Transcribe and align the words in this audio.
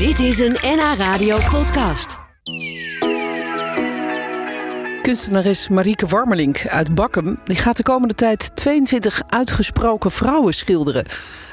Dit 0.00 0.18
is 0.18 0.38
een 0.38 0.56
NH 0.62 0.94
Radio 0.98 1.38
podcast. 1.50 2.18
Kunstenares 5.02 5.68
Marieke 5.68 6.06
Warmelink 6.06 6.66
uit 6.66 6.94
Bakkum 6.94 7.38
die 7.44 7.56
gaat 7.56 7.76
de 7.76 7.82
komende 7.82 8.14
tijd 8.14 8.56
22 8.56 9.22
uitgesproken 9.26 10.10
vrouwen 10.10 10.54
schilderen. 10.54 11.06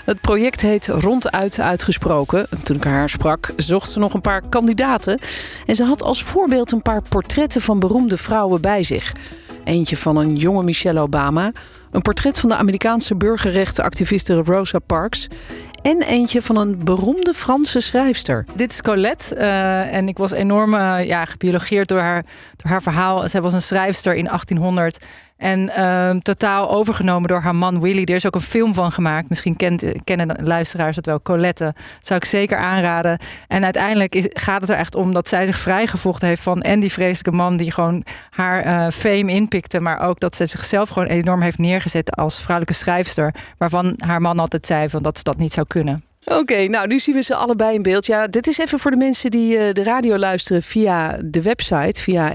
Het 0.06 0.22
project 0.22 0.62
heet 0.62 0.88
Ronduit 0.88 1.60
Uitgesproken. 1.60 2.48
Toen 2.64 2.76
ik 2.76 2.84
haar 2.84 3.10
sprak, 3.10 3.54
zocht 3.56 3.92
ze 3.92 4.00
nog 4.00 4.14
een 4.14 4.22
paar 4.22 4.50
kandidaten. 4.50 5.20
En 5.66 5.76
ze 5.76 5.84
had 5.84 6.04
als 6.04 6.24
voorbeeld 6.24 6.72
een 6.72 6.82
paar 6.82 7.02
portretten 7.10 7.62
van 7.62 7.80
beroemde 7.80 8.18
vrouwen 8.18 8.62
bij 8.62 8.84
zich. 8.84 9.14
Eentje 9.68 9.98
van 9.98 10.18
een 10.18 10.36
jonge 10.36 10.64
Michelle 10.64 11.00
Obama. 11.00 11.52
Een 11.92 12.02
portret 12.02 12.40
van 12.40 12.50
de 12.50 12.56
Amerikaanse 12.56 13.16
burgerrechtenactiviste 13.16 14.34
Rosa 14.34 14.80
Parks. 14.80 15.28
En 15.82 16.02
eentje 16.02 16.42
van 16.42 16.58
een 16.58 16.84
beroemde 16.84 17.34
Franse 17.34 17.80
schrijfster. 17.80 18.46
Dit 18.56 18.72
is 18.72 18.82
Colette 18.82 19.36
uh, 19.36 19.94
en 19.94 20.08
ik 20.08 20.18
was 20.18 20.32
enorm 20.32 20.74
uh, 20.74 21.06
ja, 21.06 21.26
gebiologeerd 21.26 21.88
door 21.88 22.00
haar, 22.00 22.26
door 22.56 22.72
haar 22.72 22.82
verhaal. 22.82 23.28
Zij 23.28 23.42
was 23.42 23.54
een 23.54 23.62
schrijfster 23.62 24.16
in 24.16 24.26
1800 24.26 25.06
en 25.38 25.60
uh, 25.60 26.10
totaal 26.10 26.72
overgenomen 26.72 27.28
door 27.28 27.42
haar 27.42 27.56
man 27.56 27.82
Willy. 27.82 28.04
Er 28.04 28.16
is 28.16 28.26
ook 28.26 28.36
een 28.36 28.42
film 28.42 28.74
van 28.74 28.92
gemaakt. 28.92 29.30
Misschien 29.30 29.56
kent, 29.56 29.84
kennen 30.04 30.38
luisteraars 30.44 30.96
het 30.96 31.06
wel. 31.06 31.22
Colette. 31.22 31.64
Dat 31.74 32.08
zou 32.08 32.20
ik 32.20 32.26
zeker 32.26 32.58
aanraden. 32.58 33.20
En 33.48 33.64
uiteindelijk 33.64 34.30
gaat 34.34 34.62
het 34.62 34.70
er 34.70 34.78
echt 34.78 34.96
om 34.96 35.14
dat 35.14 35.28
zij 35.28 35.46
zich 35.46 35.60
vrijgevochten 35.60 36.28
heeft 36.28 36.42
van... 36.42 36.62
en 36.62 36.80
die 36.80 36.92
vreselijke 36.92 37.32
man 37.32 37.58
die 37.58 37.72
gewoon 37.72 38.04
haar 38.30 38.66
uh, 38.66 38.88
fame 38.90 39.32
inpikte... 39.32 39.80
maar 39.80 40.00
ook 40.00 40.20
dat 40.20 40.36
ze 40.36 40.46
zichzelf 40.46 40.90
gewoon 40.90 41.08
enorm 41.08 41.42
heeft 41.42 41.58
neergezet 41.58 42.16
als 42.16 42.42
vrouwelijke 42.42 42.80
schrijfster... 42.80 43.34
waarvan 43.58 43.94
haar 43.98 44.22
man 44.22 44.40
altijd 44.40 44.66
zei 44.66 44.90
van 44.90 45.04
dat 45.04 45.18
ze 45.18 45.24
dat 45.24 45.38
niet 45.38 45.54
zou 45.54 45.68
kunnen. 45.68 46.07
Oké, 46.30 46.68
nou 46.68 46.88
nu 46.88 47.00
zien 47.00 47.16
we 47.16 47.22
ze 47.22 47.36
allebei 47.36 47.76
in 47.76 47.82
beeld. 47.82 48.06
Ja, 48.06 48.28
dit 48.28 48.48
is 48.48 48.58
even 48.58 48.80
voor 48.80 48.92
de 48.92 48.98
mensen 48.98 49.32
die 49.32 49.58
uh, 49.58 49.74
de 49.74 49.84
radio 49.84 50.18
luisteren 50.18 50.64
via 50.64 51.20
de 51.26 51.42
website, 51.42 52.02
via 52.02 52.34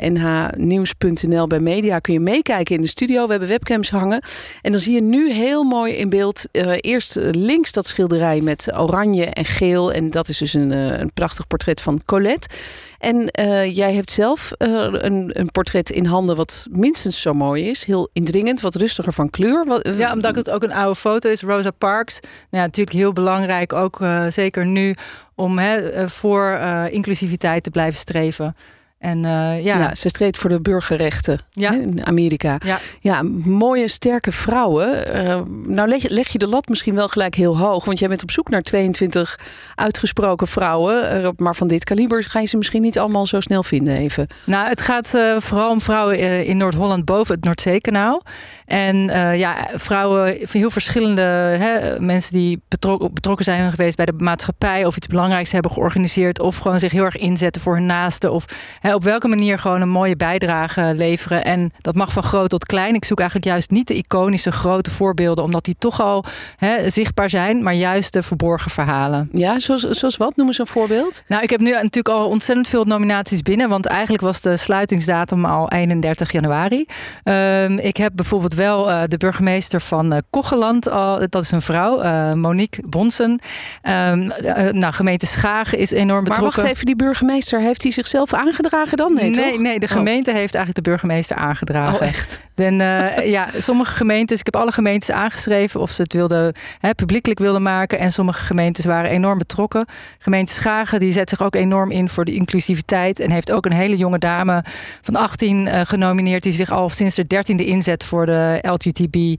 nhnieuws.nl 0.57 1.47
bij 1.47 1.61
media. 1.61 1.99
Kun 1.99 2.12
je 2.12 2.21
meekijken 2.21 2.75
in 2.75 2.81
de 2.81 2.89
studio. 2.89 3.25
We 3.25 3.31
hebben 3.31 3.49
webcams 3.49 3.91
hangen. 3.91 4.23
En 4.62 4.73
dan 4.73 4.81
zie 4.81 4.95
je 4.95 5.03
nu 5.03 5.33
heel 5.33 5.65
mooi 5.65 5.93
in 5.93 6.09
beeld 6.09 6.45
uh, 6.53 6.73
eerst 6.81 7.19
links 7.21 7.73
dat 7.73 7.87
schilderij 7.87 8.41
met 8.41 8.73
oranje 8.77 9.25
en 9.25 9.45
geel. 9.45 9.93
En 9.93 10.11
dat 10.11 10.29
is 10.29 10.39
dus 10.39 10.55
een, 10.55 10.71
uh, 10.71 10.99
een 10.99 11.12
prachtig 11.12 11.47
portret 11.47 11.81
van 11.81 12.01
Colette. 12.05 12.49
En 13.03 13.31
jij 13.72 13.95
hebt 13.95 14.11
zelf 14.11 14.53
een, 14.58 15.39
een, 15.39 15.50
portret 15.50 15.91
in 15.91 16.05
handen 16.05 16.36
wat 16.36 16.67
minstens 16.70 17.20
zo 17.20 17.33
mooi 17.33 17.69
is. 17.69 17.84
Heel 17.84 18.09
indringend, 18.12 18.61
wat 18.61 18.75
rustiger 18.75 19.12
van 19.12 19.31
kleur. 19.31 19.83
Ja, 19.97 20.12
omdat 20.12 20.36
het 20.36 20.50
ook 20.50 20.62
een 20.62 20.72
oude 20.72 20.97
foto 20.97 21.31
is. 21.31 21.42
Rosa 21.42 21.70
Parks. 21.70 22.20
Nou, 22.50 22.64
natuurlijk 22.64 22.97
heel 22.97 23.12
belangrijk 23.12 23.72
ook 23.72 24.00
uh, 24.00 24.25
zeker 24.28 24.67
nu 24.67 24.94
om 25.34 25.61
voor 26.06 26.59
inclusiviteit 26.91 27.62
te 27.62 27.70
blijven 27.70 27.98
streven. 27.98 28.56
En, 29.03 29.19
uh, 29.19 29.64
ja. 29.64 29.78
ja. 29.78 29.95
ze 29.95 30.08
streed 30.08 30.36
voor 30.36 30.50
de 30.50 30.61
burgerrechten 30.61 31.39
ja. 31.50 31.72
in 31.72 32.06
Amerika. 32.06 32.56
Ja. 32.64 32.78
ja, 33.00 33.22
mooie, 33.44 33.89
sterke 33.89 34.33
vrouwen. 34.33 35.17
Uh, 35.17 35.41
nou 35.67 35.89
leg, 35.89 36.09
leg, 36.09 36.28
je 36.28 36.39
de 36.39 36.47
lat 36.47 36.69
misschien 36.69 36.94
wel 36.94 37.09
gelijk 37.09 37.34
heel 37.34 37.59
hoog. 37.59 37.84
Want 37.84 37.98
jij 37.98 38.09
bent 38.09 38.22
op 38.22 38.31
zoek 38.31 38.48
naar 38.48 38.62
22 38.62 39.39
uitgesproken 39.75 40.47
vrouwen. 40.47 41.22
Uh, 41.22 41.28
maar 41.36 41.55
van 41.55 41.69
dit 41.69 41.84
kaliber 41.84 42.25
ga 42.25 42.41
je 42.41 42.47
ze 42.47 42.56
misschien 42.56 42.83
niet 42.83 42.98
allemaal 42.98 43.27
zo 43.27 43.41
snel 43.41 43.62
vinden 43.62 43.97
even. 43.97 44.27
Nou, 44.44 44.69
het 44.69 44.81
gaat 44.81 45.16
vooral 45.39 45.70
om 45.70 45.81
vrouwen 45.81 46.47
in 46.47 46.56
Noord-Holland 46.56 47.05
boven 47.05 47.34
het 47.34 47.44
Noordzeekanaal. 47.44 48.22
En 48.66 48.97
ja, 49.37 49.69
vrouwen, 49.75 50.37
heel 50.50 50.70
verschillende 50.70 51.22
hè, 51.22 52.00
mensen 52.00 52.33
die 52.33 52.61
betrokken, 52.69 53.14
betrokken 53.14 53.44
zijn 53.44 53.70
geweest 53.70 53.97
bij 53.97 54.06
de 54.06 54.14
maatschappij. 54.16 54.84
Of 54.84 54.97
iets 54.97 55.06
belangrijks 55.06 55.53
hebben 55.53 55.70
georganiseerd. 55.70 56.41
Of 56.41 56.56
gewoon 56.56 56.78
zich 56.78 56.92
heel 56.92 57.05
erg 57.05 57.16
inzetten 57.16 57.62
voor 57.62 57.75
hun 57.75 57.87
naasten. 57.87 58.33
Of 58.33 58.44
hè, 58.81 58.92
op 58.95 59.05
welke 59.05 59.29
manier 59.29 59.59
gewoon 59.59 59.81
een 59.81 59.89
mooie 59.89 60.17
bijdrage 60.17 60.93
leveren. 60.97 61.45
En 61.45 61.71
dat 61.81 61.95
mag 61.95 62.12
van 62.12 62.23
groot 62.23 62.48
tot 62.48 62.67
klein. 62.67 62.95
Ik 62.95 63.05
zoek 63.05 63.19
eigenlijk 63.19 63.49
juist 63.49 63.71
niet 63.71 63.89
de 63.89 63.94
iconische 63.94 64.53
grote 64.53 64.91
voorbeelden, 64.91 65.44
omdat 65.44 65.65
die 65.65 65.77
toch 65.78 66.00
al 66.00 66.25
zichtbaar 66.87 67.31
zijn, 67.31 67.62
maar 67.62 67.75
juist 67.75 68.12
de 68.12 68.22
verborgen 68.22 68.71
verhalen. 68.71 69.28
Ja, 69.33 69.59
zoals, 69.59 69.83
zoals 69.83 70.16
wat? 70.16 70.37
Noem 70.37 70.47
eens 70.47 70.59
een 70.59 70.66
voorbeeld. 70.66 71.22
Nou, 71.27 71.43
ik 71.43 71.50
heb 71.50 71.61
nu 71.61 71.71
natuurlijk 71.71 72.09
al 72.09 72.28
ontzettend 72.28 72.69
veel 72.69 72.84
nominaties 72.84 73.43
binnen, 73.43 73.69
want 73.69 73.87
eigenlijk 73.87 74.22
was 74.22 74.41
de 74.41 74.56
sluitingsdatum 74.56 75.45
al 75.45 75.71
31 75.71 76.33
januari. 76.33 76.87
Um, 77.25 77.78
ik 77.78 77.97
heb 77.97 78.12
bijvoorbeeld 78.15 78.55
wel 78.55 78.91
uh, 78.91 79.03
de 79.06 79.16
burgemeester 79.16 79.81
van 79.81 80.12
uh, 80.12 80.19
Kocheland, 80.31 80.91
al, 80.91 81.28
dat 81.28 81.43
is 81.43 81.50
een 81.50 81.62
vrouw, 81.62 82.03
uh, 82.03 82.33
Monique 82.33 82.83
Bonsen. 82.89 83.31
Um, 83.31 84.31
nou, 84.71 84.93
gemeente 84.93 85.27
Schagen 85.27 85.78
is 85.78 85.91
enorm 85.91 86.25
betrokken. 86.25 86.47
Maar 86.47 86.55
wacht 86.56 86.69
even, 86.75 86.87
die 86.87 86.97
burgemeester, 86.97 87.61
heeft 87.61 87.83
hij 87.83 87.93
zichzelf 87.93 88.33
aangedragen? 88.33 88.81
Dan? 88.91 89.15
Nee, 89.15 89.31
nee, 89.31 89.50
toch? 89.50 89.60
nee, 89.60 89.78
de 89.78 89.88
gemeente 89.88 90.31
oh. 90.31 90.37
heeft 90.37 90.54
eigenlijk 90.54 90.84
de 90.84 90.91
burgemeester 90.91 91.37
aangedragen. 91.37 92.00
Oh, 92.00 92.06
echt? 92.06 92.41
Den, 92.54 92.81
uh, 92.81 93.26
ja, 93.26 93.48
sommige 93.59 93.93
gemeentes, 93.93 94.38
ik 94.38 94.44
heb 94.44 94.56
alle 94.56 94.72
gemeentes 94.72 95.10
aangeschreven 95.10 95.81
of 95.81 95.91
ze 95.91 96.03
het 96.03 96.12
wilden, 96.12 96.54
hè, 96.78 96.94
publiekelijk 96.94 97.41
wilden 97.41 97.62
maken. 97.62 97.98
En 97.98 98.12
sommige 98.12 98.44
gemeentes 98.44 98.84
waren 98.84 99.10
enorm 99.10 99.38
betrokken. 99.38 99.87
Gemeente 100.19 100.53
Schagen 100.53 101.00
die 101.00 101.12
zet 101.12 101.28
zich 101.28 101.42
ook 101.42 101.54
enorm 101.54 101.91
in 101.91 102.09
voor 102.09 102.25
de 102.25 102.34
inclusiviteit. 102.34 103.21
En 103.21 103.31
heeft 103.31 103.53
ook 103.53 103.65
een 103.65 103.72
hele 103.72 103.97
jonge 103.97 104.19
dame 104.19 104.65
van 105.03 105.16
18 105.16 105.66
uh, 105.66 105.81
genomineerd. 105.81 106.42
Die 106.42 106.53
zich 106.53 106.71
al 106.71 106.88
sinds 106.88 107.15
de 107.15 107.25
13e 107.25 107.65
inzet 107.65 108.04
voor 108.04 108.26
de 108.26 108.59
LGTB 108.62 109.16
uh, 109.16 109.37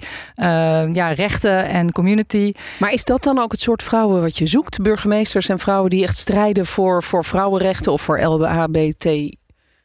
ja, 0.93 1.07
rechten 1.07 1.65
en 1.65 1.91
community. 1.91 2.53
Maar 2.79 2.91
is 2.91 3.03
dat 3.03 3.23
dan 3.23 3.39
ook 3.39 3.51
het 3.51 3.61
soort 3.61 3.83
vrouwen 3.83 4.21
wat 4.21 4.37
je 4.37 4.45
zoekt? 4.45 4.81
Burgemeesters 4.81 5.49
en 5.49 5.59
vrouwen 5.59 5.89
die 5.89 6.03
echt 6.03 6.17
strijden 6.17 6.65
voor, 6.65 7.03
voor 7.03 7.25
vrouwenrechten 7.25 7.91
of 7.91 8.01
voor 8.01 8.21
LHBT 8.21 9.05
uh, 9.05 9.31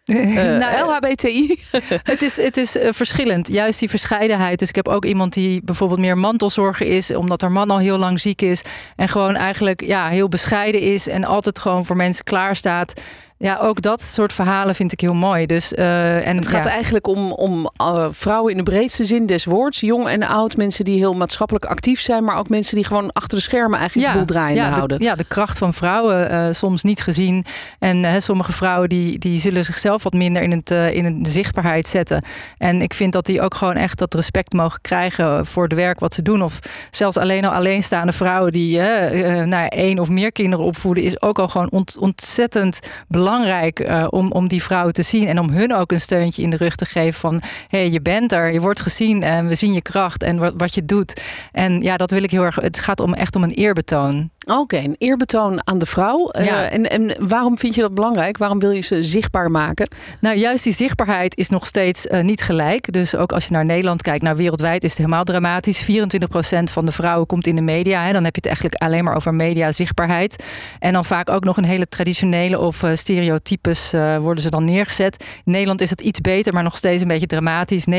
nou, 0.62 0.86
LHBTI. 0.86 1.58
het 2.02 2.22
is, 2.22 2.36
het 2.36 2.56
is 2.56 2.76
uh, 2.76 2.88
verschillend. 2.92 3.48
Juist 3.48 3.78
die 3.78 3.88
verscheidenheid. 3.90 4.58
Dus 4.58 4.68
ik 4.68 4.74
heb 4.74 4.88
ook 4.88 5.04
iemand 5.04 5.32
die 5.32 5.62
bijvoorbeeld 5.64 6.00
meer 6.00 6.18
mantelzorger 6.18 6.86
is, 6.86 7.14
omdat 7.14 7.40
haar 7.40 7.52
man 7.52 7.70
al 7.70 7.78
heel 7.78 7.98
lang 7.98 8.20
ziek 8.20 8.42
is. 8.42 8.62
En 8.96 9.08
gewoon 9.08 9.34
eigenlijk 9.34 9.84
ja, 9.84 10.08
heel 10.08 10.28
bescheiden 10.28 10.80
is 10.80 11.08
en 11.08 11.24
altijd 11.24 11.58
gewoon 11.58 11.84
voor 11.84 11.96
mensen 11.96 12.24
klaarstaat. 12.24 13.00
Ja, 13.40 13.58
ook 13.58 13.82
dat 13.82 14.02
soort 14.02 14.32
verhalen 14.32 14.74
vind 14.74 14.92
ik 14.92 15.00
heel 15.00 15.14
mooi. 15.14 15.46
Dus, 15.46 15.72
uh, 15.72 16.26
en, 16.26 16.36
het 16.36 16.46
gaat 16.46 16.64
ja. 16.64 16.70
eigenlijk 16.70 17.06
om, 17.06 17.32
om 17.32 17.70
uh, 17.82 18.06
vrouwen 18.10 18.50
in 18.50 18.56
de 18.56 18.62
breedste 18.62 19.04
zin 19.04 19.26
des 19.26 19.44
woords. 19.44 19.80
Jong 19.80 20.08
en 20.08 20.22
oud. 20.22 20.56
Mensen 20.56 20.84
die 20.84 20.98
heel 20.98 21.12
maatschappelijk 21.12 21.64
actief 21.64 22.00
zijn. 22.00 22.24
Maar 22.24 22.36
ook 22.36 22.48
mensen 22.48 22.74
die 22.74 22.84
gewoon 22.84 23.12
achter 23.12 23.38
de 23.38 23.44
schermen 23.44 23.78
eigenlijk 23.78 24.08
ja, 24.08 24.12
de 24.12 24.18
boel 24.18 24.28
draaiende 24.34 24.62
ja, 24.62 24.70
houden. 24.70 24.98
De, 24.98 25.04
ja, 25.04 25.14
de 25.14 25.24
kracht 25.24 25.58
van 25.58 25.74
vrouwen 25.74 26.32
uh, 26.32 26.46
soms 26.50 26.82
niet 26.82 27.02
gezien. 27.02 27.44
En 27.78 28.22
sommige 28.22 28.52
vrouwen 28.52 28.88
die, 28.88 29.18
die 29.18 29.38
zullen 29.38 29.64
zichzelf 29.64 30.02
wat 30.02 30.12
minder 30.12 30.42
in, 30.42 30.50
het, 30.50 30.70
in 30.70 31.22
de 31.22 31.28
zichtbaarheid 31.28 31.88
zetten. 31.88 32.24
En 32.58 32.80
ik 32.80 32.94
vind 32.94 33.12
dat 33.12 33.26
die 33.26 33.40
ook 33.40 33.54
gewoon 33.54 33.76
echt 33.76 33.98
dat 33.98 34.14
respect 34.14 34.52
mogen 34.52 34.80
krijgen 34.80 35.46
voor 35.46 35.62
het 35.62 35.74
werk 35.74 36.00
wat 36.00 36.14
ze 36.14 36.22
doen. 36.22 36.42
Of 36.42 36.58
zelfs 36.90 37.16
alleen 37.16 37.44
al 37.44 37.52
alleenstaande 37.52 38.12
vrouwen 38.12 38.52
die 38.52 38.78
nou, 39.44 39.66
één 39.68 39.98
of 39.98 40.08
meer 40.08 40.32
kinderen 40.32 40.64
opvoeden. 40.64 41.04
Is 41.04 41.22
ook 41.22 41.38
al 41.38 41.48
gewoon 41.48 41.70
ont, 41.70 41.98
ontzettend 41.98 42.78
belangrijk 43.08 43.26
belangrijk 43.28 43.80
uh, 43.80 44.06
om, 44.10 44.32
om 44.32 44.48
die 44.48 44.62
vrouwen 44.62 44.92
te 44.92 45.02
zien 45.02 45.26
en 45.26 45.38
om 45.38 45.50
hun 45.50 45.74
ook 45.74 45.92
een 45.92 46.00
steuntje 46.00 46.42
in 46.42 46.50
de 46.50 46.56
rug 46.56 46.74
te 46.74 46.84
geven 46.84 47.20
van 47.20 47.42
hé, 47.68 47.78
hey, 47.78 47.90
je 47.90 48.00
bent 48.00 48.32
er, 48.32 48.52
je 48.52 48.60
wordt 48.60 48.80
gezien 48.80 49.22
en 49.22 49.48
we 49.48 49.54
zien 49.54 49.72
je 49.72 49.82
kracht 49.82 50.22
en 50.22 50.38
wat, 50.38 50.52
wat 50.56 50.74
je 50.74 50.84
doet. 50.84 51.22
En 51.52 51.80
ja, 51.80 51.96
dat 51.96 52.10
wil 52.10 52.22
ik 52.22 52.30
heel 52.30 52.42
erg. 52.42 52.56
Het 52.56 52.78
gaat 52.78 53.00
om 53.00 53.14
echt 53.14 53.36
om 53.36 53.42
een 53.42 53.50
eerbetoon. 53.50 54.30
Oké, 54.48 54.58
okay, 54.58 54.84
een 54.84 54.94
eerbetoon 54.98 55.66
aan 55.66 55.78
de 55.78 55.86
vrouw. 55.86 56.30
Ja. 56.32 56.42
Uh, 56.42 56.72
en, 56.72 56.90
en 56.90 57.28
waarom 57.28 57.58
vind 57.58 57.74
je 57.74 57.80
dat 57.80 57.94
belangrijk? 57.94 58.38
Waarom 58.38 58.58
wil 58.58 58.70
je 58.70 58.80
ze 58.80 59.02
zichtbaar 59.02 59.50
maken? 59.50 59.88
Nou, 60.20 60.36
juist 60.36 60.64
die 60.64 60.72
zichtbaarheid 60.72 61.36
is 61.36 61.48
nog 61.48 61.66
steeds 61.66 62.06
uh, 62.06 62.20
niet 62.20 62.42
gelijk. 62.42 62.92
Dus 62.92 63.16
ook 63.16 63.32
als 63.32 63.46
je 63.46 63.52
naar 63.52 63.64
Nederland 63.64 64.02
kijkt, 64.02 64.22
nou 64.22 64.36
wereldwijd 64.36 64.84
is 64.84 64.90
het 64.90 64.98
helemaal 64.98 65.24
dramatisch. 65.24 65.82
24% 65.82 65.84
van 66.64 66.84
de 66.84 66.92
vrouwen 66.92 67.26
komt 67.26 67.46
in 67.46 67.56
de 67.56 67.62
media. 67.62 68.04
Hè. 68.04 68.12
Dan 68.12 68.24
heb 68.24 68.34
je 68.34 68.40
het 68.40 68.46
eigenlijk 68.46 68.82
alleen 68.82 69.04
maar 69.04 69.14
over 69.14 69.34
media 69.34 69.72
zichtbaarheid. 69.72 70.44
En 70.78 70.92
dan 70.92 71.04
vaak 71.04 71.30
ook 71.30 71.44
nog 71.44 71.56
een 71.56 71.64
hele 71.64 71.88
traditionele 71.88 72.58
of 72.58 72.82
uh, 72.82 72.90
stereotypes 73.18 73.90
worden 74.20 74.42
ze 74.42 74.50
dan 74.50 74.64
neergezet. 74.64 75.24
In 75.44 75.52
Nederland 75.52 75.80
is 75.80 75.90
het 75.90 76.00
iets 76.00 76.20
beter, 76.20 76.52
maar 76.52 76.62
nog 76.62 76.76
steeds 76.76 77.02
een 77.02 77.08
beetje 77.08 77.26
dramatisch. 77.26 77.84
39,1% 77.86 77.92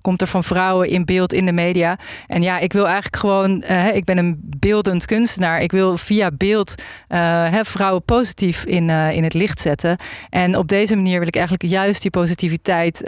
komt 0.00 0.20
er 0.20 0.26
van 0.26 0.44
vrouwen 0.44 0.88
in 0.88 1.04
beeld 1.04 1.32
in 1.32 1.46
de 1.46 1.52
media. 1.52 1.98
En 2.26 2.42
ja, 2.42 2.58
ik 2.58 2.72
wil 2.72 2.84
eigenlijk 2.84 3.16
gewoon, 3.16 3.62
ik 3.94 4.04
ben 4.04 4.18
een 4.18 4.40
beeld 4.58 4.76
beeldend 4.76 5.06
kunstenaar. 5.06 5.60
Ik 5.60 5.72
wil 5.72 5.96
via 5.96 6.30
beeld 6.30 6.74
uh, 7.08 7.54
vrouwen 7.62 8.02
positief 8.02 8.64
in, 8.64 8.90
in 8.90 9.22
het 9.22 9.34
licht 9.34 9.60
zetten. 9.60 9.96
En 10.30 10.56
op 10.56 10.68
deze 10.68 10.96
manier 10.96 11.18
wil 11.18 11.28
ik 11.28 11.36
eigenlijk 11.36 11.70
juist 11.70 12.02
die 12.02 12.10
positiviteit 12.10 13.02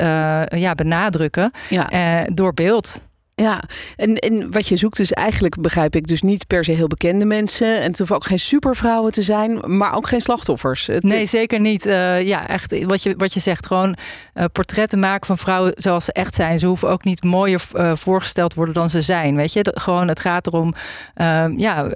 ja, 0.49 0.75
benadrukken 0.75 1.51
ja. 1.69 2.25
door 2.33 2.55
beeld. 2.55 3.07
Ja, 3.41 3.63
en, 3.97 4.15
en 4.15 4.53
wat 4.53 4.69
je 4.69 4.77
zoekt 4.77 5.01
is 5.01 5.13
eigenlijk, 5.13 5.61
begrijp 5.61 5.97
ik, 5.97 6.07
dus 6.07 6.23
niet 6.23 6.47
per 6.47 6.65
se 6.65 6.73
heel 6.73 6.87
bekende 6.87 7.25
mensen. 7.25 7.81
En 7.81 7.89
het 7.89 7.99
hoeven 7.99 8.17
ook 8.17 8.27
geen 8.27 8.39
supervrouwen 8.39 9.13
te 9.13 9.23
zijn, 9.23 9.77
maar 9.77 9.95
ook 9.95 10.09
geen 10.09 10.21
slachtoffers. 10.21 10.89
nee, 11.01 11.27
zeker 11.27 11.61
niet. 11.61 11.87
Uh, 11.87 12.23
ja, 12.23 12.49
echt 12.49 12.85
wat 12.85 13.03
je, 13.03 13.15
wat 13.17 13.35
je 13.35 13.41
zegt, 13.41 13.67
gewoon 13.67 13.97
uh, 14.35 14.45
portretten 14.53 14.99
maken 14.99 15.27
van 15.27 15.39
vrouwen 15.39 15.73
zoals 15.77 16.05
ze 16.05 16.13
echt 16.13 16.35
zijn. 16.35 16.59
Ze 16.59 16.67
hoeven 16.67 16.89
ook 16.89 17.05
niet 17.05 17.25
mooier 17.25 17.63
uh, 17.75 17.95
voorgesteld 17.95 18.55
worden 18.55 18.75
dan 18.75 18.91
ze 18.91 19.03
zijn. 19.03 19.37
Weet 19.37 19.53
je, 19.53 19.73
gewoon 19.75 20.09
het 20.09 20.21
gaat 20.21 20.47
erom 20.47 20.75
ehm, 21.15 21.59
ja, 21.59 21.87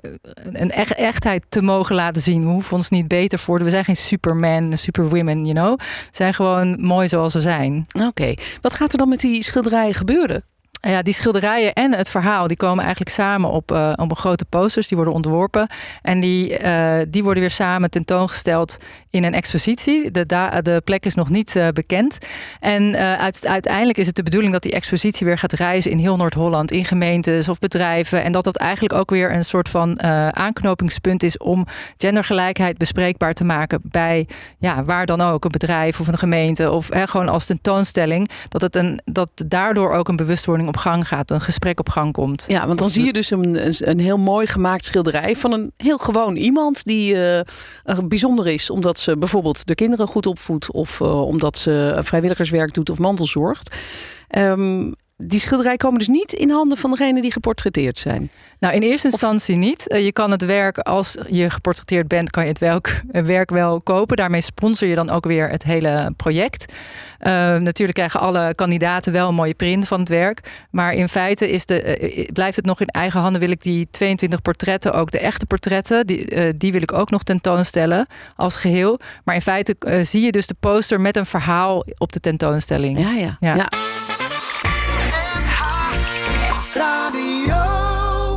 een 0.52 0.70
echt, 0.70 0.94
echtheid 0.94 1.44
te 1.48 1.62
mogen 1.62 1.94
laten 1.94 2.22
zien. 2.22 2.42
We 2.42 2.48
hoeven 2.48 2.76
ons 2.76 2.90
niet 2.90 3.08
beter 3.08 3.38
voor. 3.38 3.64
We 3.64 3.70
zijn 3.70 3.84
geen 3.84 3.96
superman, 3.96 4.78
superwomen, 4.78 5.44
you 5.44 5.54
know. 5.54 5.78
We 5.78 5.86
zijn 6.10 6.34
gewoon 6.34 6.80
mooi 6.80 7.08
zoals 7.08 7.34
we 7.34 7.40
zijn. 7.40 7.86
Oké, 8.06 8.34
wat 8.60 8.74
gaat 8.74 8.92
er 8.92 8.98
dan 8.98 9.08
met 9.08 9.20
die 9.20 9.42
schilderijen 9.42 9.94
gebeuren? 9.94 10.51
Ja, 10.88 11.02
die 11.02 11.14
schilderijen 11.14 11.72
en 11.72 11.94
het 11.94 12.08
verhaal 12.08 12.46
die 12.46 12.56
komen 12.56 12.80
eigenlijk 12.80 13.10
samen 13.10 13.50
op, 13.50 13.72
uh, 13.72 13.92
op 13.96 14.10
een 14.10 14.16
grote 14.16 14.44
posters. 14.44 14.88
Die 14.88 14.96
worden 14.96 15.14
ontworpen. 15.14 15.66
En 16.02 16.20
die, 16.20 16.62
uh, 16.62 16.98
die 17.08 17.22
worden 17.22 17.42
weer 17.42 17.50
samen 17.50 17.90
tentoongesteld 17.90 18.76
in 19.10 19.24
een 19.24 19.34
expositie. 19.34 20.10
De, 20.10 20.26
de 20.62 20.80
plek 20.84 21.04
is 21.04 21.14
nog 21.14 21.30
niet 21.30 21.56
uh, 21.56 21.68
bekend. 21.68 22.18
En 22.58 22.96
uit, 23.18 23.46
uiteindelijk 23.46 23.98
is 23.98 24.06
het 24.06 24.16
de 24.16 24.22
bedoeling 24.22 24.52
dat 24.52 24.62
die 24.62 24.72
expositie 24.72 25.26
weer 25.26 25.38
gaat 25.38 25.52
reizen 25.52 25.90
in 25.90 25.98
heel 25.98 26.16
Noord-Holland. 26.16 26.70
In 26.70 26.84
gemeentes 26.84 27.48
of 27.48 27.58
bedrijven. 27.58 28.22
En 28.22 28.32
dat 28.32 28.44
dat 28.44 28.56
eigenlijk 28.56 28.94
ook 28.94 29.10
weer 29.10 29.34
een 29.34 29.44
soort 29.44 29.68
van 29.68 30.02
aanknopingspunt 30.32 31.22
is 31.22 31.38
om 31.38 31.66
gendergelijkheid 31.96 32.78
bespreekbaar 32.78 33.32
te 33.32 33.44
maken 33.44 33.80
bij 33.82 34.28
ja, 34.58 34.84
waar 34.84 35.06
dan 35.06 35.20
ook. 35.20 35.44
Een 35.44 35.50
bedrijf 35.50 36.00
of 36.00 36.06
een 36.06 36.18
gemeente. 36.18 36.70
Of 36.70 36.88
gewoon 36.92 37.28
als 37.28 37.46
tentoonstelling. 37.46 38.30
Dat, 38.48 38.62
het 38.62 38.76
een, 38.76 39.00
dat 39.04 39.30
daardoor 39.46 39.92
ook 39.92 40.08
een 40.08 40.16
bewustwording 40.16 40.70
op 40.74 40.80
gang 40.80 41.08
gaat, 41.08 41.30
een 41.30 41.40
gesprek 41.40 41.78
op 41.78 41.88
gang 41.88 42.12
komt. 42.12 42.44
Ja, 42.48 42.66
want 42.66 42.78
dan 42.78 42.88
zie 42.88 43.04
je 43.04 43.12
dus 43.12 43.30
een, 43.30 43.88
een 43.88 43.98
heel 43.98 44.18
mooi 44.18 44.46
gemaakt 44.46 44.84
schilderij 44.84 45.36
van 45.36 45.52
een 45.52 45.72
heel 45.76 45.98
gewoon 45.98 46.36
iemand 46.36 46.84
die 46.84 47.14
uh, 47.14 47.40
bijzonder 48.04 48.46
is, 48.46 48.70
omdat 48.70 48.98
ze 48.98 49.18
bijvoorbeeld 49.18 49.66
de 49.66 49.74
kinderen 49.74 50.06
goed 50.06 50.26
opvoedt 50.26 50.72
of 50.72 51.00
uh, 51.00 51.26
omdat 51.26 51.58
ze 51.58 51.98
vrijwilligerswerk 52.02 52.72
doet 52.72 52.90
of 52.90 52.98
mantelzorgt. 52.98 53.76
Um, 54.38 54.94
die 55.16 55.40
schilderijen 55.40 55.78
komen 55.78 55.98
dus 55.98 56.08
niet 56.08 56.32
in 56.32 56.50
handen 56.50 56.78
van 56.78 56.90
degene 56.90 57.20
die 57.20 57.32
geportretteerd 57.32 57.98
zijn. 57.98 58.30
Nou, 58.58 58.74
in 58.74 58.82
eerste 58.82 59.08
instantie 59.08 59.56
niet. 59.56 59.88
Eh, 59.88 60.04
je 60.04 60.12
kan 60.12 60.30
het 60.30 60.44
werk, 60.44 60.78
als 60.78 61.16
je 61.28 61.50
geportretteerd 61.50 62.08
bent, 62.08 62.30
kan 62.30 62.42
je 62.42 62.48
het 62.48 62.58
werk, 62.58 63.02
werk 63.12 63.50
wel 63.50 63.80
kopen. 63.80 64.16
Daarmee 64.16 64.40
sponsor 64.40 64.88
je 64.88 64.94
dan 64.94 65.10
ook 65.10 65.24
weer 65.24 65.48
het 65.48 65.62
hele 65.62 66.12
project. 66.16 66.72
Uh, 66.72 67.28
natuurlijk 67.56 67.98
krijgen 67.98 68.20
alle 68.20 68.52
kandidaten 68.54 69.12
wel 69.12 69.28
een 69.28 69.34
mooie 69.34 69.54
print 69.54 69.86
van 69.88 70.00
het 70.00 70.08
werk. 70.08 70.66
Maar 70.70 70.92
in 70.92 71.08
feite 71.08 71.50
is 71.50 71.66
de, 71.66 72.00
uh, 72.00 72.26
blijft 72.32 72.56
het 72.56 72.64
nog 72.64 72.80
in 72.80 72.86
eigen 72.86 73.20
handen. 73.20 73.40
Wil 73.40 73.50
ik 73.50 73.62
die 73.62 73.88
22 73.90 74.42
portretten, 74.42 74.92
ook 74.92 75.10
de 75.10 75.18
echte 75.18 75.46
portretten, 75.46 76.06
die, 76.06 76.34
uh, 76.34 76.52
die 76.56 76.72
wil 76.72 76.82
ik 76.82 76.92
ook 76.92 77.10
nog 77.10 77.22
tentoonstellen 77.22 78.06
als 78.36 78.56
geheel. 78.56 78.98
Maar 79.24 79.34
in 79.34 79.40
feite 79.40 79.76
zie 80.02 80.24
je 80.24 80.32
dus 80.32 80.46
de 80.46 80.56
poster 80.60 81.00
met 81.00 81.16
een 81.16 81.26
verhaal 81.26 81.84
op 81.98 82.12
de 82.12 82.20
tentoonstelling. 82.20 82.98
ja. 82.98 83.12
ja. 83.12 83.36
ja. 83.40 83.54
ja. 83.54 83.68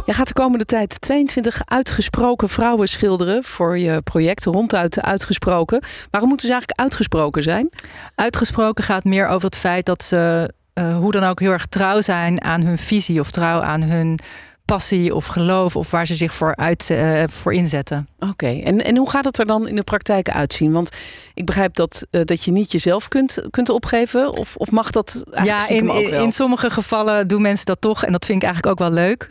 Je 0.05 0.13
gaat 0.13 0.27
de 0.27 0.33
komende 0.33 0.65
tijd 0.65 1.01
22 1.01 1.61
uitgesproken 1.65 2.49
vrouwen 2.49 2.87
schilderen 2.87 3.43
voor 3.43 3.77
je 3.77 4.01
project 4.01 4.45
Ronduit 4.45 5.01
Uitgesproken. 5.01 5.83
Waarom 6.09 6.29
moeten 6.29 6.47
ze 6.47 6.53
eigenlijk 6.53 6.81
uitgesproken 6.81 7.43
zijn? 7.43 7.69
Uitgesproken 8.15 8.83
gaat 8.83 9.03
meer 9.03 9.27
over 9.27 9.45
het 9.45 9.57
feit 9.57 9.85
dat 9.85 10.03
ze 10.03 10.53
uh, 10.73 10.97
hoe 10.97 11.11
dan 11.11 11.23
ook 11.23 11.39
heel 11.39 11.51
erg 11.51 11.65
trouw 11.65 12.01
zijn 12.01 12.41
aan 12.41 12.61
hun 12.61 12.77
visie 12.77 13.19
of 13.19 13.31
trouw 13.31 13.61
aan 13.61 13.83
hun 13.83 14.19
passie 14.65 15.15
of 15.15 15.25
geloof 15.25 15.75
of 15.75 15.91
waar 15.91 16.07
ze 16.07 16.15
zich 16.15 16.33
voor, 16.33 16.55
uit, 16.55 16.89
uh, 16.91 17.23
voor 17.27 17.53
inzetten. 17.53 18.07
Oké, 18.19 18.47
en, 18.47 18.85
en 18.85 18.97
hoe 18.97 19.09
gaat 19.09 19.25
het 19.25 19.39
er 19.39 19.45
dan 19.45 19.67
in 19.67 19.75
de 19.75 19.83
praktijk 19.83 20.29
uitzien? 20.29 20.71
Want 20.71 20.89
ik 21.33 21.45
begrijp 21.45 21.75
dat, 21.75 22.05
uh, 22.11 22.21
dat 22.23 22.43
je 22.43 22.51
niet 22.51 22.71
jezelf 22.71 23.07
kunt, 23.07 23.41
kunt 23.49 23.69
opgeven, 23.69 24.37
of, 24.37 24.55
of 24.55 24.71
mag 24.71 24.91
dat 24.91 25.23
eigenlijk 25.31 25.69
Ja, 25.69 25.75
in, 25.75 25.89
ook 25.89 26.09
wel? 26.09 26.23
in 26.23 26.31
sommige 26.31 26.69
gevallen 26.69 27.27
doen 27.27 27.41
mensen 27.41 27.65
dat 27.65 27.81
toch 27.81 28.03
en 28.03 28.11
dat 28.11 28.25
vind 28.25 28.43
ik 28.43 28.47
eigenlijk 28.47 28.81
ook 28.81 28.87
wel 28.87 28.97
leuk. 28.97 29.29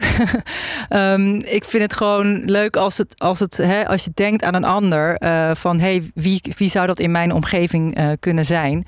um, 0.88 1.34
ik 1.58 1.64
vind 1.64 1.82
het 1.82 1.94
gewoon 1.94 2.44
leuk 2.44 2.76
als, 2.76 2.98
het, 2.98 3.18
als, 3.18 3.40
het, 3.40 3.56
hè, 3.56 3.88
als 3.88 4.04
je 4.04 4.10
denkt 4.14 4.42
aan 4.42 4.54
een 4.54 4.64
ander, 4.64 5.22
uh, 5.22 5.50
van 5.54 5.80
hey, 5.80 6.10
wie, 6.14 6.40
wie 6.56 6.68
zou 6.68 6.86
dat 6.86 7.00
in 7.00 7.10
mijn 7.10 7.32
omgeving 7.32 8.16
kunnen 8.20 8.44
zijn? 8.44 8.86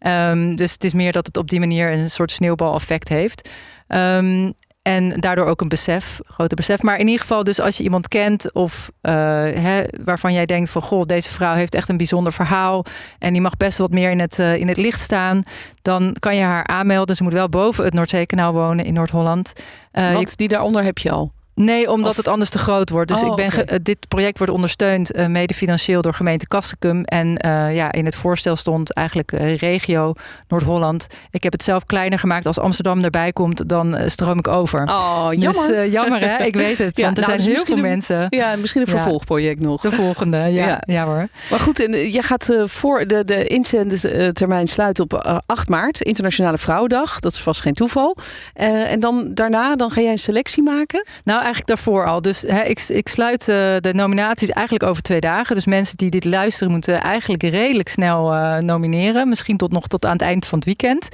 Um, 0.00 0.56
dus 0.56 0.72
het 0.72 0.84
is 0.84 0.92
meer 0.92 1.12
dat 1.12 1.26
het 1.26 1.36
op 1.36 1.50
die 1.50 1.58
manier 1.58 1.92
een 1.92 2.10
soort 2.10 2.32
sneeuwbaleffect 2.32 3.08
heeft. 3.08 3.48
Um, 3.88 4.54
en 4.88 5.20
daardoor 5.20 5.46
ook 5.46 5.60
een 5.60 5.68
besef, 5.68 6.20
groter 6.24 6.56
besef. 6.56 6.82
Maar 6.82 6.98
in 6.98 7.06
ieder 7.06 7.20
geval, 7.20 7.44
dus 7.44 7.60
als 7.60 7.76
je 7.76 7.82
iemand 7.82 8.08
kent 8.08 8.52
of 8.52 8.90
uh, 9.02 9.12
hè, 9.42 9.82
waarvan 10.04 10.32
jij 10.32 10.46
denkt 10.46 10.70
van 10.70 10.82
goh, 10.82 11.02
deze 11.06 11.30
vrouw 11.30 11.54
heeft 11.54 11.74
echt 11.74 11.88
een 11.88 11.96
bijzonder 11.96 12.32
verhaal. 12.32 12.84
En 13.18 13.32
die 13.32 13.42
mag 13.42 13.56
best 13.56 13.78
wat 13.78 13.90
meer 13.90 14.10
in 14.10 14.20
het, 14.20 14.38
uh, 14.38 14.56
in 14.56 14.68
het 14.68 14.76
licht 14.76 15.00
staan. 15.00 15.42
Dan 15.82 16.16
kan 16.18 16.36
je 16.36 16.42
haar 16.42 16.66
aanmelden. 16.66 17.16
Ze 17.16 17.22
moet 17.22 17.32
wel 17.32 17.48
boven 17.48 17.84
het 17.84 17.94
Noordzeekanaal 17.94 18.52
wonen 18.52 18.84
in 18.84 18.94
Noord-Holland. 18.94 19.52
Uh, 19.92 20.12
Want 20.12 20.36
die 20.36 20.48
daaronder 20.48 20.84
heb 20.84 20.98
je 20.98 21.10
al. 21.10 21.32
Nee, 21.58 21.90
omdat 21.90 22.10
of... 22.10 22.16
het 22.16 22.28
anders 22.28 22.50
te 22.50 22.58
groot 22.58 22.90
wordt. 22.90 23.08
Dus 23.08 23.22
oh, 23.22 23.28
ik 23.28 23.34
ben 23.34 23.62
okay. 23.62 23.78
dit 23.82 24.08
project 24.08 24.38
wordt 24.38 24.52
ondersteund 24.52 25.16
uh, 25.16 25.26
mede 25.26 25.54
financieel 25.54 26.02
door 26.02 26.14
gemeente 26.14 26.46
Kastikum. 26.46 27.04
En 27.04 27.26
uh, 27.46 27.74
ja, 27.74 27.92
in 27.92 28.04
het 28.04 28.14
voorstel 28.14 28.56
stond 28.56 28.92
eigenlijk 28.92 29.32
uh, 29.32 29.56
regio 29.56 30.12
Noord-Holland. 30.48 31.06
Ik 31.30 31.42
heb 31.42 31.52
het 31.52 31.62
zelf 31.62 31.86
kleiner 31.86 32.18
gemaakt. 32.18 32.46
Als 32.46 32.58
Amsterdam 32.58 33.04
erbij 33.04 33.32
komt, 33.32 33.68
dan 33.68 33.96
stroom 34.06 34.38
ik 34.38 34.48
over. 34.48 34.82
Oh, 34.82 35.28
jammer. 35.30 35.66
Dus 35.66 35.92
jammer 35.92 36.20
hè, 36.20 36.44
ik 36.44 36.54
weet 36.54 36.78
het. 36.78 36.96
ja, 36.98 37.04
want 37.04 37.18
er 37.18 37.26
nou, 37.26 37.38
zijn 37.38 37.54
heel 37.54 37.64
veel 37.64 37.76
een, 37.76 37.82
mensen. 37.82 38.26
Ja, 38.28 38.56
misschien 38.56 38.80
een 38.80 38.86
vervolgproject 38.86 39.60
nog. 39.60 39.80
De 39.80 39.90
volgende, 39.90 40.36
ja, 40.36 40.46
ja. 40.66 40.82
ja. 40.86 41.04
hoor. 41.04 41.28
Maar 41.50 41.60
goed, 41.60 41.80
en, 41.80 42.12
je 42.12 42.22
gaat 42.22 42.48
voor 42.64 43.06
de, 43.06 43.24
de 43.24 43.46
inzendtermijn 43.46 44.66
sluiten 44.66 45.04
op 45.04 45.42
8 45.46 45.68
maart. 45.68 46.00
Internationale 46.00 46.58
Vrouwendag. 46.58 47.18
Dat 47.18 47.32
is 47.32 47.40
vast 47.40 47.60
geen 47.60 47.72
toeval. 47.72 48.16
en 48.52 49.00
dan 49.00 49.30
daarna, 49.34 49.76
dan 49.76 49.90
ga 49.90 50.00
jij 50.00 50.10
een 50.10 50.18
selectie 50.18 50.62
maken? 50.62 51.06
Nou, 51.24 51.47
eigenlijk 51.48 51.66
daarvoor 51.66 52.06
al. 52.06 52.22
Dus 52.22 52.42
hè, 52.42 52.62
ik, 52.62 52.80
ik 52.88 53.08
sluit 53.08 53.40
uh, 53.40 53.56
de 53.80 53.90
nominaties 53.92 54.50
eigenlijk 54.50 54.90
over 54.90 55.02
twee 55.02 55.20
dagen. 55.20 55.54
Dus 55.54 55.66
mensen 55.66 55.96
die 55.96 56.10
dit 56.10 56.24
luisteren 56.24 56.72
moeten 56.72 57.00
eigenlijk 57.00 57.42
redelijk 57.42 57.88
snel 57.88 58.34
uh, 58.34 58.58
nomineren. 58.58 59.28
Misschien 59.28 59.56
tot 59.56 59.72
nog 59.72 59.86
tot 59.86 60.04
aan 60.04 60.12
het 60.12 60.22
eind 60.22 60.46
van 60.46 60.58
het 60.58 60.66
weekend. 60.66 61.08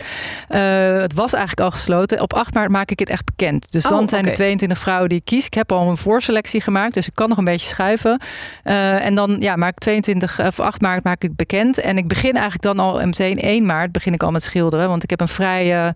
Uh, 0.51 1.01
het 1.01 1.15
was 1.15 1.33
eigenlijk 1.33 1.67
al 1.67 1.71
gesloten. 1.71 2.21
Op 2.21 2.33
8 2.33 2.55
maart 2.55 2.71
maak 2.71 2.91
ik 2.91 2.99
het 2.99 3.09
echt 3.09 3.25
bekend. 3.25 3.73
Dus 3.73 3.83
dan 3.83 4.03
oh, 4.03 4.09
zijn 4.09 4.21
okay. 4.21 4.31
er 4.31 4.37
22 4.37 4.79
vrouwen 4.79 5.09
die 5.09 5.19
ik 5.19 5.25
kies. 5.25 5.47
Ik 5.47 5.55
heb 5.55 5.73
al 5.73 5.89
een 5.89 5.97
voorselectie 5.97 6.61
gemaakt, 6.61 6.95
dus 6.95 7.07
ik 7.07 7.15
kan 7.15 7.29
nog 7.29 7.39
een 7.39 7.45
beetje 7.45 7.69
schuiven. 7.69 8.21
en 8.63 9.15
dan 9.15 9.37
ja, 9.41 9.57
maak 9.57 9.73
ik 9.73 9.79
22 9.79 10.41
of 10.47 10.61
8 10.61 10.81
maart 10.81 11.05
maak 11.05 11.23
ik 11.23 11.37
bekend. 11.37 11.81
En 11.81 11.97
ik 11.97 12.09
begin 12.09 12.33
eigenlijk 12.33 12.63
dan 12.63 12.79
al 12.79 13.07
meteen 13.07 13.39
1 13.39 13.67
maart 13.67 13.93
begin 13.93 14.13
ik 14.13 14.23
al 14.23 14.31
met 14.31 14.43
schilderen. 14.43 14.89
Want 14.89 15.03
ik 15.03 15.11
heb 15.11 15.21
een 15.21 15.29
vrij 15.29 15.93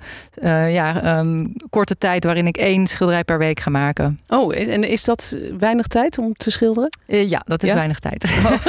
ja, 0.73 1.19
um, 1.19 1.52
korte 1.70 1.99
tijd 1.99 2.25
waarin 2.25 2.46
ik 2.46 2.56
één 2.56 2.87
schilderij 2.87 3.25
per 3.25 3.38
week 3.38 3.61
ga 3.61 3.70
maken. 3.70 4.20
Oh, 4.29 4.57
en 4.57 4.83
is 4.85 5.05
dat 5.05 5.37
weinig 5.59 5.87
tijd 5.87 6.19
om 6.19 6.33
te 6.37 6.51
schilderen? 6.51 6.89
Uh, 7.07 7.29
ja, 7.29 7.43
dat 7.45 7.63
is 7.63 7.69
ja? 7.69 7.75
weinig 7.75 7.99
tijd. 7.99 8.25
Oh. 8.25 8.67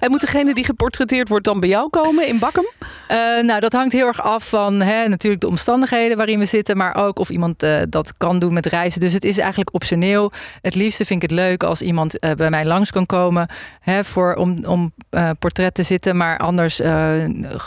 en 0.04 0.10
moet 0.10 0.20
degene 0.20 0.54
die 0.54 0.64
geportretteerd 0.64 1.28
wordt 1.28 1.44
dan 1.44 1.60
bij 1.60 1.68
jou 1.68 1.90
komen 1.90 2.26
in 2.26 2.38
Bakkum? 2.38 2.68
Uh, 2.82 3.16
nou, 3.42 3.60
dat 3.60 3.72
hangt 3.72 3.92
heel 3.92 4.06
erg 4.06 4.22
af 4.22 4.48
van 4.48 4.80
hè, 4.80 5.08
natuurlijk 5.08 5.42
de 5.42 5.48
omstandigheden 5.48 6.16
waarin 6.16 6.38
we 6.38 6.44
zitten, 6.44 6.76
maar 6.76 6.94
ook 6.94 7.18
of 7.18 7.30
iemand 7.30 7.62
uh, 7.62 7.78
dat 7.88 8.14
kan 8.16 8.38
doen 8.38 8.52
met 8.52 8.66
reizen. 8.66 9.00
Dus 9.00 9.12
het 9.12 9.24
is 9.24 9.38
eigenlijk 9.38 9.74
optioneel. 9.74 10.32
Het 10.62 10.74
liefste 10.74 11.04
vind 11.04 11.22
ik 11.22 11.30
het 11.30 11.38
leuk 11.38 11.62
als 11.62 11.82
iemand 11.82 12.18
bij 12.36 12.50
mij 12.50 12.64
langs 12.64 12.90
kan 12.90 13.06
komen 13.06 13.48
hè, 13.80 14.04
voor, 14.04 14.34
om, 14.34 14.64
om 14.64 14.92
portret 15.38 15.74
te 15.74 15.82
zitten, 15.82 16.16
maar 16.16 16.38
anders 16.38 16.76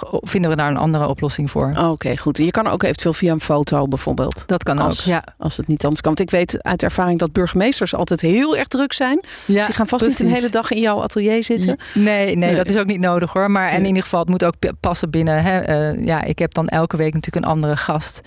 vinden 0.09 0.49
we 0.49 0.55
daar 0.55 0.69
een 0.69 0.77
andere 0.77 1.07
oplossing 1.07 1.51
voor. 1.51 1.69
Oké, 1.69 1.79
okay, 1.79 2.17
goed. 2.17 2.37
Je 2.37 2.51
kan 2.51 2.67
ook 2.67 2.83
eventueel 2.83 3.13
via 3.13 3.31
een 3.31 3.41
foto 3.41 3.87
bijvoorbeeld. 3.87 4.43
Dat 4.45 4.63
kan 4.63 4.79
als, 4.79 4.99
ook, 4.99 5.05
ja. 5.05 5.23
Als 5.37 5.57
het 5.57 5.67
niet 5.67 5.83
anders 5.83 6.01
kan. 6.01 6.13
Want 6.15 6.33
ik 6.33 6.37
weet 6.37 6.63
uit 6.63 6.80
ervaring 6.83 7.19
dat 7.19 7.31
burgemeesters 7.31 7.95
altijd 7.95 8.21
heel 8.21 8.57
erg 8.57 8.67
druk 8.67 8.93
zijn. 8.93 9.19
Ja, 9.45 9.53
dus 9.53 9.65
die 9.65 9.75
gaan 9.75 9.87
vast 9.87 10.03
precies. 10.03 10.19
niet 10.19 10.29
een 10.29 10.35
hele 10.35 10.49
dag 10.49 10.71
in 10.71 10.81
jouw 10.81 11.01
atelier 11.01 11.43
zitten. 11.43 11.77
Nee, 11.93 12.25
nee, 12.25 12.35
nee, 12.35 12.55
dat 12.55 12.67
is 12.67 12.77
ook 12.77 12.85
niet 12.85 12.99
nodig 12.99 13.33
hoor. 13.33 13.51
Maar 13.51 13.69
en 13.69 13.79
in 13.79 13.85
ieder 13.85 14.03
geval, 14.03 14.19
het 14.19 14.29
moet 14.29 14.43
ook 14.43 14.55
passen 14.79 15.09
binnen. 15.09 15.43
Hè. 15.43 15.91
Uh, 15.93 16.05
ja, 16.05 16.23
ik 16.23 16.39
heb 16.39 16.53
dan 16.53 16.67
elke 16.67 16.97
week 16.97 17.13
natuurlijk 17.13 17.45
een 17.45 17.51
andere 17.51 17.77
gast. 17.77 18.21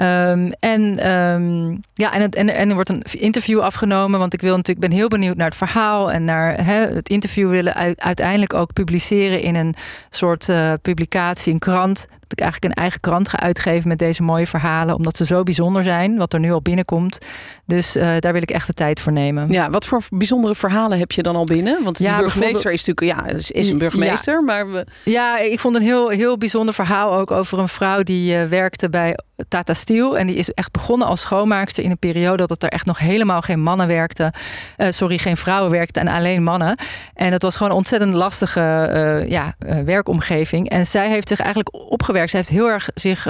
Um, 0.00 0.52
en, 0.60 1.10
um, 1.10 1.80
ja, 1.94 2.12
en, 2.12 2.22
het, 2.22 2.34
en, 2.34 2.48
en 2.48 2.68
er 2.68 2.74
wordt 2.74 2.90
een 2.90 3.02
interview 3.02 3.60
afgenomen. 3.60 4.18
Want 4.18 4.34
ik 4.34 4.40
wil 4.40 4.56
natuurlijk, 4.56 4.88
ben 4.88 4.96
heel 4.96 5.08
benieuwd 5.08 5.36
naar 5.36 5.46
het 5.46 5.56
verhaal. 5.56 6.12
En 6.12 6.24
naar 6.24 6.64
hè, 6.64 6.86
het 6.86 7.08
interview 7.08 7.50
willen 7.50 7.74
uiteindelijk 7.96 8.54
ook 8.54 8.72
publiceren 8.72 9.40
in 9.40 9.54
een 9.54 9.74
soort 10.10 10.48
uh, 10.48 10.72
publicatie, 10.82 11.52
een 11.52 11.58
krant. 11.58 12.06
Dat 12.28 12.38
ik 12.38 12.40
eigenlijk 12.40 12.74
een 12.74 12.82
eigen 12.82 13.00
krant 13.00 13.28
ga 13.28 13.40
uitgeven 13.40 13.88
met 13.88 13.98
deze 13.98 14.22
mooie 14.22 14.46
verhalen. 14.46 14.94
Omdat 14.94 15.16
ze 15.16 15.24
zo 15.24 15.42
bijzonder 15.42 15.82
zijn, 15.82 16.16
wat 16.16 16.32
er 16.32 16.40
nu 16.40 16.52
al 16.52 16.62
binnenkomt. 16.62 17.18
Dus 17.66 17.96
uh, 17.96 18.16
daar 18.18 18.32
wil 18.32 18.42
ik 18.42 18.50
echt 18.50 18.66
de 18.66 18.72
tijd 18.72 19.00
voor 19.00 19.12
nemen. 19.12 19.50
Ja, 19.50 19.70
wat 19.70 19.86
voor 19.86 20.02
bijzondere 20.10 20.54
verhalen 20.54 20.98
heb 20.98 21.12
je 21.12 21.22
dan 21.22 21.36
al 21.36 21.44
binnen? 21.44 21.84
Want 21.84 21.98
ja, 21.98 22.16
de 22.16 22.22
burgemeester 22.22 22.72
is 22.72 22.84
natuurlijk, 22.84 23.18
ja, 23.18 23.36
is 23.48 23.68
een 23.68 23.78
burgemeester, 23.78 24.34
ja. 24.34 24.40
maar 24.40 24.70
we... 24.70 24.86
Ja, 25.04 25.38
ik 25.38 25.60
vond 25.60 25.76
een 25.76 25.82
heel, 25.82 26.08
heel 26.08 26.36
bijzonder 26.36 26.74
verhaal 26.74 27.14
ook 27.14 27.30
over 27.30 27.58
een 27.58 27.68
vrouw 27.68 28.02
die 28.02 28.34
uh, 28.34 28.44
werkte 28.44 28.88
bij 28.88 29.18
Tata 29.48 29.74
Steel. 29.74 30.18
En 30.18 30.26
die 30.26 30.36
is 30.36 30.50
echt 30.50 30.72
begonnen 30.72 31.08
als 31.08 31.20
schoonmaakster 31.20 31.84
in 31.84 31.90
een 31.90 31.98
periode 31.98 32.46
dat 32.46 32.62
er 32.62 32.68
echt 32.68 32.86
nog 32.86 32.98
helemaal 32.98 33.40
geen 33.40 33.62
mannen 33.62 33.86
werkten. 33.86 34.32
Uh, 34.76 34.86
sorry, 34.90 35.18
geen 35.18 35.36
vrouwen 35.36 35.70
werkten 35.70 36.02
en 36.02 36.14
alleen 36.14 36.42
mannen. 36.42 36.78
En 37.14 37.32
het 37.32 37.42
was 37.42 37.56
gewoon 37.56 37.70
een 37.70 37.78
ontzettend 37.78 38.14
lastige 38.14 39.24
ja, 39.28 39.54
werkomgeving. 39.84 40.70
En 40.70 40.86
zij 40.86 41.08
heeft 41.08 41.28
zich 41.28 41.38
eigenlijk 41.38 41.74
opgewerkt. 41.74 42.14
Zij 42.16 42.38
heeft 42.38 42.48
heel 42.48 42.68
erg 42.68 42.88
zich, 42.94 43.24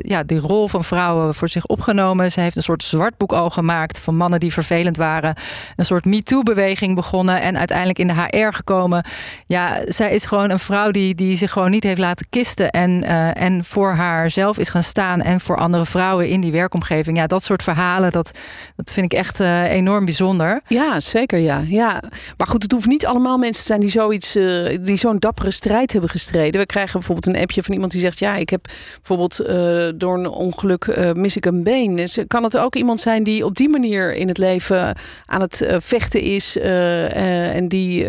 ja, 0.00 0.22
die 0.26 0.38
rol 0.38 0.68
van 0.68 0.84
vrouwen 0.84 1.34
voor 1.34 1.48
zich 1.48 1.66
opgenomen. 1.66 2.30
Ze 2.30 2.40
heeft 2.40 2.56
een 2.56 2.62
soort 2.62 2.82
zwartboek 2.82 3.32
al 3.32 3.50
gemaakt 3.50 3.98
van 3.98 4.16
mannen 4.16 4.40
die 4.40 4.52
vervelend 4.52 4.96
waren. 4.96 5.34
Een 5.76 5.84
soort 5.84 6.04
MeToo-beweging 6.04 6.94
begonnen 6.94 7.40
en 7.40 7.58
uiteindelijk 7.58 7.98
in 7.98 8.06
de 8.06 8.12
HR 8.12 8.54
gekomen. 8.54 9.04
Ja, 9.46 9.80
zij 9.84 10.14
is 10.14 10.24
gewoon 10.24 10.50
een 10.50 10.58
vrouw 10.58 10.90
die, 10.90 11.14
die 11.14 11.36
zich 11.36 11.50
gewoon 11.50 11.70
niet 11.70 11.84
heeft 11.84 11.98
laten 11.98 12.26
kisten. 12.30 12.70
En, 12.70 13.02
en 13.34 13.64
voor 13.64 13.94
haarzelf 13.94 14.58
is 14.58 14.68
gaan 14.68 14.82
staan 14.82 15.20
en 15.20 15.40
voor 15.40 15.56
andere 15.56 15.86
vrouwen 15.86 16.28
in 16.28 16.40
die 16.40 16.52
werkomgeving. 16.52 17.16
Ja, 17.16 17.26
dat 17.26 17.44
soort 17.44 17.62
verhalen, 17.62 18.12
dat, 18.12 18.38
dat 18.76 18.92
vind 18.92 19.12
ik 19.12 19.18
echt 19.18 19.40
uh, 19.40 19.70
enorm 19.70 20.04
bijzonder. 20.04 20.60
Ja, 20.66 21.00
zeker 21.00 21.38
ja. 21.38 21.62
ja. 21.66 22.02
Maar 22.36 22.46
goed, 22.46 22.62
het 22.62 22.72
hoeft 22.72 22.86
niet 22.86 23.06
allemaal 23.06 23.38
mensen 23.38 23.60
te 23.60 23.66
zijn 23.66 23.80
die 23.80 23.88
zoiets, 23.88 24.36
uh, 24.36 24.78
die 24.82 24.96
zo'n 24.96 25.18
dappere 25.18 25.50
strijd 25.50 25.92
hebben 25.92 26.10
gestreden. 26.10 26.60
We 26.60 26.66
krijgen 26.66 26.92
bijvoorbeeld 26.92 27.36
een 27.36 27.42
appje 27.42 27.62
van 27.62 27.74
iemand 27.74 27.92
die 27.92 28.00
zegt: 28.00 28.18
Ja, 28.18 28.31
ik 28.40 28.50
heb 28.50 28.62
bijvoorbeeld 28.96 29.40
uh, 29.40 29.88
door 29.94 30.18
een 30.18 30.28
ongeluk 30.28 31.14
mis 31.14 31.36
ik 31.36 31.46
een 31.46 31.62
been. 31.62 31.96
Dus 31.96 32.18
kan 32.26 32.42
het 32.42 32.58
ook 32.58 32.74
iemand 32.74 33.00
zijn 33.00 33.22
die 33.22 33.44
op 33.44 33.56
die 33.56 33.68
manier 33.68 34.14
in 34.14 34.28
het 34.28 34.38
leven 34.38 34.96
aan 35.26 35.40
het 35.40 35.66
vechten 35.78 36.20
is 36.20 36.56
en 36.56 37.68
die 37.68 38.06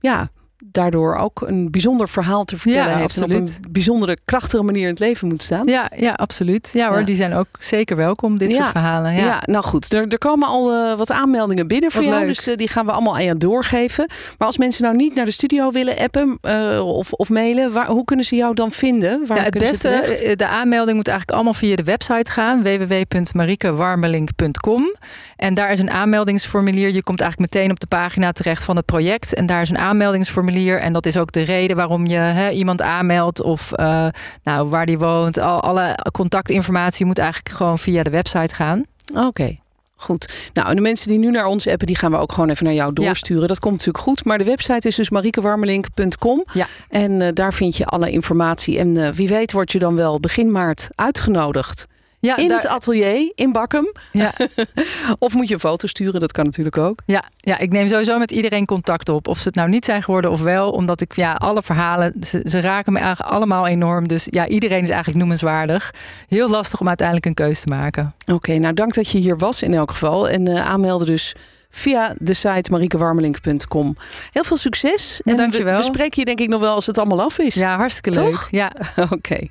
ja, 0.00 0.30
daardoor 0.64 1.16
ook 1.16 1.42
een 1.46 1.70
bijzonder 1.70 2.08
verhaal 2.08 2.44
te 2.44 2.56
vertellen 2.56 2.92
ja, 2.92 2.98
heeft. 2.98 3.16
En 3.16 3.22
op 3.22 3.30
een 3.30 3.48
bijzondere, 3.70 4.18
krachtige 4.24 4.62
manier 4.62 4.82
in 4.82 4.88
het 4.88 4.98
leven 4.98 5.28
moet 5.28 5.42
staan. 5.42 5.66
Ja, 5.66 5.90
ja 5.96 6.12
absoluut. 6.12 6.70
Ja 6.72 6.88
hoor, 6.88 6.98
ja. 6.98 7.04
die 7.04 7.16
zijn 7.16 7.34
ook 7.34 7.46
zeker 7.58 7.96
welkom, 7.96 8.38
dit 8.38 8.50
ja. 8.50 8.56
soort 8.56 8.70
verhalen. 8.70 9.14
Ja, 9.14 9.42
nou 9.44 9.64
goed. 9.64 9.94
Er, 9.94 10.08
er 10.08 10.18
komen 10.18 10.48
al 10.48 10.72
uh, 10.72 10.94
wat 10.94 11.10
aanmeldingen 11.10 11.66
binnen 11.66 11.90
voor 11.90 12.00
wat 12.00 12.10
jou. 12.10 12.24
Leuk. 12.24 12.34
Dus 12.34 12.48
uh, 12.48 12.56
die 12.56 12.68
gaan 12.68 12.86
we 12.86 12.92
allemaal 12.92 13.14
aan 13.14 13.24
je 13.24 13.36
doorgeven. 13.36 14.06
Maar 14.38 14.46
als 14.46 14.58
mensen 14.58 14.82
nou 14.82 14.96
niet 14.96 15.14
naar 15.14 15.24
de 15.24 15.30
studio 15.30 15.70
willen 15.70 15.98
appen 15.98 16.38
uh, 16.42 16.86
of, 16.86 17.12
of 17.12 17.28
mailen, 17.28 17.72
waar, 17.72 17.86
hoe 17.86 18.04
kunnen 18.04 18.24
ze 18.24 18.36
jou 18.36 18.54
dan 18.54 18.70
vinden? 18.70 19.26
Waar 19.26 19.38
ja, 19.38 19.42
het 19.42 19.58
beste, 19.58 20.34
de 20.36 20.46
aanmelding 20.46 20.96
moet 20.96 21.08
eigenlijk 21.08 21.36
allemaal 21.36 21.58
via 21.58 21.76
de 21.76 21.84
website 21.84 22.30
gaan. 22.30 22.62
www.mariekewarmelink.com 22.62 24.94
En 25.36 25.54
daar 25.54 25.72
is 25.72 25.80
een 25.80 25.90
aanmeldingsformulier. 25.90 26.92
Je 26.92 27.02
komt 27.02 27.20
eigenlijk 27.20 27.52
meteen 27.52 27.70
op 27.70 27.80
de 27.80 27.86
pagina 27.86 28.32
terecht 28.32 28.62
van 28.62 28.76
het 28.76 28.84
project. 28.84 29.34
En 29.34 29.46
daar 29.46 29.60
is 29.60 29.70
een 29.70 29.78
aanmeldingsformulier. 29.78 30.46
En 30.56 30.92
dat 30.92 31.06
is 31.06 31.16
ook 31.16 31.32
de 31.32 31.42
reden 31.42 31.76
waarom 31.76 32.06
je 32.06 32.16
hè, 32.16 32.50
iemand 32.50 32.82
aanmeldt 32.82 33.42
of 33.42 33.72
uh, 33.76 34.06
nou, 34.42 34.68
waar 34.68 34.86
die 34.86 34.98
woont. 34.98 35.38
Al, 35.38 35.60
alle 35.60 35.98
contactinformatie 36.12 37.06
moet 37.06 37.18
eigenlijk 37.18 37.56
gewoon 37.56 37.78
via 37.78 38.02
de 38.02 38.10
website 38.10 38.54
gaan. 38.54 38.84
Oké. 39.14 39.26
Okay. 39.26 39.58
Goed. 40.00 40.50
Nou, 40.52 40.68
en 40.68 40.76
de 40.76 40.82
mensen 40.82 41.08
die 41.08 41.18
nu 41.18 41.30
naar 41.30 41.46
ons 41.46 41.68
appen, 41.68 41.86
die 41.86 41.96
gaan 41.96 42.10
we 42.10 42.16
ook 42.16 42.32
gewoon 42.32 42.50
even 42.50 42.64
naar 42.64 42.74
jou 42.74 42.92
doorsturen. 42.92 43.42
Ja. 43.42 43.48
Dat 43.48 43.58
komt 43.58 43.72
natuurlijk 43.74 44.04
goed. 44.04 44.24
Maar 44.24 44.38
de 44.38 44.44
website 44.44 44.88
is 44.88 44.96
dus 44.96 45.10
mariekewarmelink.com. 45.10 46.44
Ja. 46.52 46.66
En 46.88 47.20
uh, 47.20 47.28
daar 47.34 47.54
vind 47.54 47.76
je 47.76 47.84
alle 47.84 48.10
informatie. 48.10 48.78
En 48.78 48.88
uh, 48.96 49.08
wie 49.08 49.28
weet 49.28 49.52
word 49.52 49.72
je 49.72 49.78
dan 49.78 49.94
wel 49.94 50.20
begin 50.20 50.52
maart 50.52 50.88
uitgenodigd. 50.94 51.86
Ja, 52.20 52.36
in 52.36 52.48
daar... 52.48 52.56
het 52.56 52.66
atelier 52.66 53.32
in 53.34 53.52
Bakkum. 53.52 53.92
Ja. 54.12 54.32
of 55.18 55.34
moet 55.34 55.48
je 55.48 55.54
een 55.54 55.60
foto 55.60 55.86
sturen, 55.86 56.20
dat 56.20 56.32
kan 56.32 56.44
natuurlijk 56.44 56.78
ook. 56.78 57.00
Ja, 57.06 57.24
ja, 57.36 57.58
ik 57.58 57.70
neem 57.70 57.88
sowieso 57.88 58.18
met 58.18 58.30
iedereen 58.30 58.66
contact 58.66 59.08
op. 59.08 59.28
Of 59.28 59.38
ze 59.38 59.44
het 59.44 59.54
nou 59.54 59.68
niet 59.68 59.84
zijn 59.84 60.02
geworden 60.02 60.30
of 60.30 60.40
wel. 60.40 60.70
Omdat 60.70 61.00
ik, 61.00 61.16
ja, 61.16 61.32
alle 61.32 61.62
verhalen, 61.62 62.14
ze, 62.20 62.40
ze 62.44 62.60
raken 62.60 62.92
me 62.92 62.98
eigenlijk 62.98 63.30
allemaal 63.30 63.66
enorm. 63.66 64.08
Dus 64.08 64.26
ja, 64.30 64.46
iedereen 64.46 64.82
is 64.82 64.88
eigenlijk 64.88 65.18
noemenswaardig. 65.18 65.94
Heel 66.28 66.48
lastig 66.48 66.80
om 66.80 66.88
uiteindelijk 66.88 67.26
een 67.26 67.34
keuze 67.34 67.62
te 67.62 67.68
maken. 67.68 68.14
Oké, 68.20 68.32
okay, 68.32 68.56
nou 68.56 68.74
dank 68.74 68.94
dat 68.94 69.08
je 69.08 69.18
hier 69.18 69.38
was 69.38 69.62
in 69.62 69.74
elk 69.74 69.90
geval. 69.90 70.28
En 70.28 70.48
uh, 70.48 70.66
aanmelden 70.66 71.06
dus 71.06 71.34
via 71.70 72.14
de 72.18 72.34
site 72.34 72.70
mariekewarmelink.com. 72.70 73.96
Heel 74.32 74.44
veel 74.44 74.56
succes. 74.56 75.20
Ja, 75.24 75.30
en 75.30 75.38
dankjewel. 75.38 75.72
We, 75.72 75.78
we 75.78 75.84
spreken 75.84 76.18
je 76.18 76.24
denk 76.24 76.40
ik 76.40 76.48
nog 76.48 76.60
wel 76.60 76.74
als 76.74 76.86
het 76.86 76.98
allemaal 76.98 77.22
af 77.22 77.38
is. 77.38 77.54
Ja, 77.54 77.76
hartstikke 77.76 78.20
leuk. 78.20 78.30
Toch? 78.30 78.48
Ja. 78.50 78.72
Oké. 78.96 79.14
Okay. 79.14 79.50